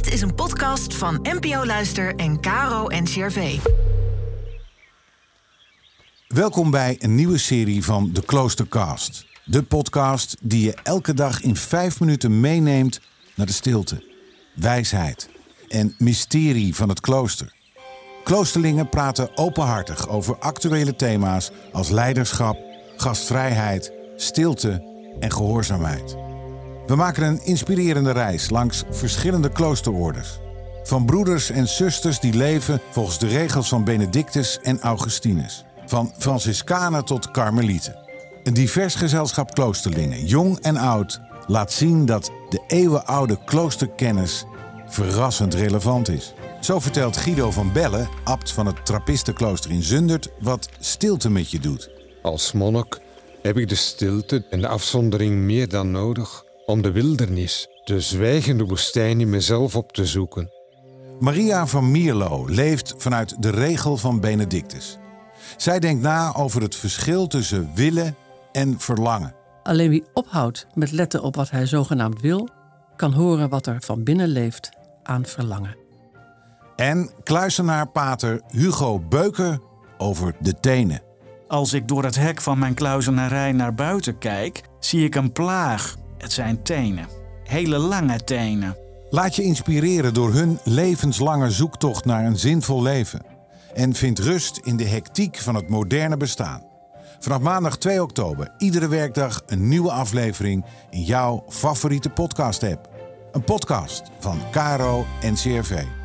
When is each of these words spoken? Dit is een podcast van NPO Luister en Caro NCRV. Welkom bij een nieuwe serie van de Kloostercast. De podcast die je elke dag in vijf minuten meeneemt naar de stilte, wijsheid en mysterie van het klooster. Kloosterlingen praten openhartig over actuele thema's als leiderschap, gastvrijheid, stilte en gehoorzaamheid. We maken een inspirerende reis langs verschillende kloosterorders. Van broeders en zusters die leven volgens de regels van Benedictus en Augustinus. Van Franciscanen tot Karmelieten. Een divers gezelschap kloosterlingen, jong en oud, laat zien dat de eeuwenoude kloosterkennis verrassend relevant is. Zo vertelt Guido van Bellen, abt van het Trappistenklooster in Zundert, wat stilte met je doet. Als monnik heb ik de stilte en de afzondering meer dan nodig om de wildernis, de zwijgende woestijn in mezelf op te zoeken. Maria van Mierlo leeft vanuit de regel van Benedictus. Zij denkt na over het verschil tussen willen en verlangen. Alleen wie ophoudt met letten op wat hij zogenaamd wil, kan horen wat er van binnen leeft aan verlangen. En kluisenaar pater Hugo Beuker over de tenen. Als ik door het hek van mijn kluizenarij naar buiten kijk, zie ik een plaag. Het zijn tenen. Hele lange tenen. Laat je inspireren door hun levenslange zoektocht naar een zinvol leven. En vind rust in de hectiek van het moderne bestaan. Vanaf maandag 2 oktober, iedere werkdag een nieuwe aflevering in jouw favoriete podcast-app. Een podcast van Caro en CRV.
Dit 0.00 0.12
is 0.12 0.20
een 0.20 0.34
podcast 0.34 0.94
van 0.94 1.18
NPO 1.22 1.64
Luister 1.64 2.14
en 2.16 2.40
Caro 2.40 2.86
NCRV. 2.88 3.58
Welkom 6.26 6.70
bij 6.70 6.96
een 6.98 7.14
nieuwe 7.14 7.38
serie 7.38 7.84
van 7.84 8.10
de 8.12 8.24
Kloostercast. 8.24 9.26
De 9.44 9.62
podcast 9.62 10.36
die 10.40 10.64
je 10.64 10.74
elke 10.82 11.14
dag 11.14 11.42
in 11.42 11.56
vijf 11.56 12.00
minuten 12.00 12.40
meeneemt 12.40 13.00
naar 13.34 13.46
de 13.46 13.52
stilte, 13.52 14.04
wijsheid 14.54 15.30
en 15.68 15.94
mysterie 15.98 16.74
van 16.74 16.88
het 16.88 17.00
klooster. 17.00 17.54
Kloosterlingen 18.24 18.88
praten 18.88 19.36
openhartig 19.36 20.08
over 20.08 20.38
actuele 20.38 20.96
thema's 20.96 21.50
als 21.72 21.88
leiderschap, 21.88 22.58
gastvrijheid, 22.96 23.92
stilte 24.16 24.84
en 25.18 25.32
gehoorzaamheid. 25.32 26.29
We 26.90 26.96
maken 26.96 27.22
een 27.22 27.44
inspirerende 27.44 28.10
reis 28.10 28.50
langs 28.50 28.82
verschillende 28.90 29.48
kloosterorders. 29.48 30.38
Van 30.82 31.06
broeders 31.06 31.50
en 31.50 31.68
zusters 31.68 32.20
die 32.20 32.34
leven 32.34 32.80
volgens 32.90 33.18
de 33.18 33.26
regels 33.26 33.68
van 33.68 33.84
Benedictus 33.84 34.58
en 34.62 34.80
Augustinus. 34.80 35.64
Van 35.86 36.12
Franciscanen 36.18 37.04
tot 37.04 37.30
Karmelieten. 37.30 37.96
Een 38.42 38.54
divers 38.54 38.94
gezelschap 38.94 39.54
kloosterlingen, 39.54 40.26
jong 40.26 40.58
en 40.58 40.76
oud, 40.76 41.20
laat 41.46 41.72
zien 41.72 42.06
dat 42.06 42.30
de 42.48 42.62
eeuwenoude 42.66 43.38
kloosterkennis 43.44 44.44
verrassend 44.86 45.54
relevant 45.54 46.08
is. 46.08 46.34
Zo 46.60 46.78
vertelt 46.80 47.16
Guido 47.16 47.50
van 47.50 47.72
Bellen, 47.72 48.08
abt 48.24 48.52
van 48.52 48.66
het 48.66 48.86
Trappistenklooster 48.86 49.70
in 49.70 49.82
Zundert, 49.82 50.28
wat 50.40 50.68
stilte 50.80 51.30
met 51.30 51.50
je 51.50 51.60
doet. 51.60 51.90
Als 52.22 52.52
monnik 52.52 53.00
heb 53.42 53.56
ik 53.56 53.68
de 53.68 53.74
stilte 53.74 54.46
en 54.50 54.60
de 54.60 54.68
afzondering 54.68 55.34
meer 55.34 55.68
dan 55.68 55.90
nodig 55.90 56.48
om 56.70 56.82
de 56.82 56.92
wildernis, 56.92 57.68
de 57.84 58.00
zwijgende 58.00 58.64
woestijn 58.64 59.20
in 59.20 59.30
mezelf 59.30 59.76
op 59.76 59.92
te 59.92 60.06
zoeken. 60.06 60.50
Maria 61.20 61.66
van 61.66 61.90
Mierlo 61.90 62.44
leeft 62.46 62.94
vanuit 62.98 63.42
de 63.42 63.50
regel 63.50 63.96
van 63.96 64.20
Benedictus. 64.20 64.98
Zij 65.56 65.78
denkt 65.78 66.02
na 66.02 66.34
over 66.34 66.62
het 66.62 66.74
verschil 66.74 67.26
tussen 67.26 67.70
willen 67.74 68.16
en 68.52 68.80
verlangen. 68.80 69.34
Alleen 69.62 69.90
wie 69.90 70.04
ophoudt 70.12 70.66
met 70.74 70.92
letten 70.92 71.22
op 71.22 71.36
wat 71.36 71.50
hij 71.50 71.66
zogenaamd 71.66 72.20
wil, 72.20 72.48
kan 72.96 73.12
horen 73.12 73.48
wat 73.48 73.66
er 73.66 73.76
van 73.80 74.02
binnen 74.02 74.28
leeft 74.28 74.70
aan 75.02 75.26
verlangen. 75.26 75.76
En 76.76 77.10
kluisenaar 77.22 77.88
pater 77.88 78.40
Hugo 78.48 78.98
Beuker 78.98 79.60
over 79.98 80.34
de 80.40 80.60
tenen. 80.60 81.02
Als 81.48 81.72
ik 81.72 81.88
door 81.88 82.04
het 82.04 82.16
hek 82.16 82.40
van 82.40 82.58
mijn 82.58 82.74
kluizenarij 82.74 83.52
naar 83.52 83.74
buiten 83.74 84.18
kijk, 84.18 84.62
zie 84.78 85.04
ik 85.04 85.14
een 85.14 85.32
plaag. 85.32 85.98
Het 86.20 86.32
zijn 86.32 86.62
tenen. 86.62 87.08
Hele 87.44 87.78
lange 87.78 88.24
tenen. 88.24 88.76
Laat 89.10 89.36
je 89.36 89.42
inspireren 89.42 90.14
door 90.14 90.32
hun 90.32 90.58
levenslange 90.64 91.50
zoektocht 91.50 92.04
naar 92.04 92.24
een 92.24 92.38
zinvol 92.38 92.82
leven. 92.82 93.22
En 93.74 93.94
vind 93.94 94.18
rust 94.18 94.56
in 94.56 94.76
de 94.76 94.84
hectiek 94.84 95.36
van 95.36 95.54
het 95.54 95.68
moderne 95.68 96.16
bestaan. 96.16 96.62
Vanaf 97.18 97.40
maandag 97.40 97.78
2 97.78 98.02
oktober, 98.02 98.54
iedere 98.58 98.88
werkdag 98.88 99.42
een 99.46 99.68
nieuwe 99.68 99.90
aflevering 99.90 100.64
in 100.90 101.02
jouw 101.02 101.44
favoriete 101.48 102.10
podcast-app. 102.10 102.88
Een 103.32 103.44
podcast 103.44 104.02
van 104.18 104.40
Caro 104.50 105.06
en 105.22 105.34
CRV. 105.34 105.99